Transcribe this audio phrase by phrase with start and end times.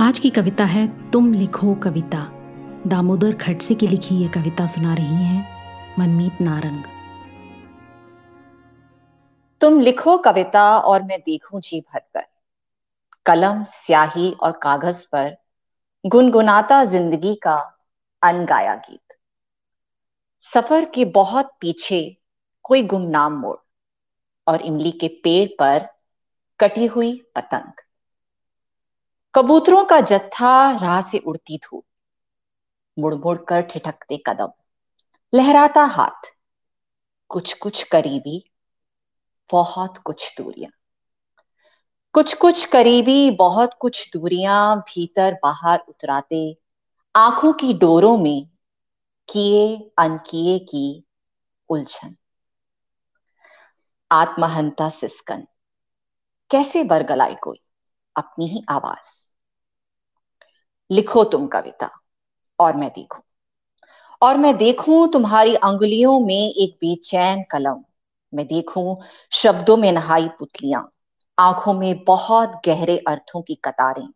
[0.00, 2.18] आज की कविता है, तुम लिखो कविता।
[2.86, 5.40] दामोदर खड़से की लिखी ये कविता सुना रही है
[5.98, 6.84] मनमीत नारंग।
[9.60, 12.24] तुम लिखो कविता और मैं देखूँ जी भरकर।
[13.26, 15.36] कलम, स्याही और कागज़ पर
[16.06, 17.56] गुनगुनाता ज़िंदगी का
[18.22, 19.16] अनगाया गीत।
[20.40, 22.16] सफ़र के बहुत पीछे
[22.62, 23.56] कोई गुमनाम मोड़
[24.46, 25.88] और इमली के पेड़ पर
[26.60, 27.81] कटी हुई पतंग।
[29.34, 31.84] कबूतरों का जत्था राह से उड़ती धूप।
[32.98, 34.48] मुड़ मुड़ कर ठिठकते कदम।
[35.34, 36.32] लहराता हाथ।
[37.28, 38.50] कुछ कुछ करीबी।
[39.52, 40.70] बहुत कुछ दूरियाँ।
[42.14, 46.56] कुछ कुछ करीबी, बहुत कुछ दूरियाँ भीतर बाहर उतराते
[47.14, 48.46] आँखों की डोरों में
[49.28, 51.04] किए, अनकिए की
[51.68, 52.16] उलझन।
[54.10, 55.46] आत्महंता सिस्कन।
[56.50, 57.61] कैसे बरगलाए कोई?
[58.16, 59.12] अपनी ही आवाज़।
[60.90, 61.90] लिखो तुम कविता,
[62.58, 63.22] और मैं देखूँ।
[64.22, 67.82] और मैं देखूँ तुम्हारी अंगुलियों में एक बेचैन कलम।
[68.32, 68.96] मैं देखूँ
[69.32, 70.90] शब्दों में नहाई पुतलियाँ,
[71.38, 74.08] आँखों में बहुत गहरे अर्थों की कतारें।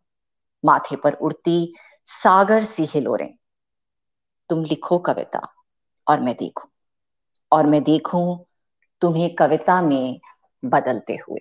[0.64, 1.74] माथे पर उड़ती
[2.06, 3.36] सागर सी हिलोरें।
[4.50, 5.40] तुम लिखो कविता,
[6.06, 6.70] और मैं देखूँ।
[7.52, 8.44] और मैं देखूँ
[9.02, 10.18] तुम्हें कविता में
[10.62, 11.40] बदलते हुए।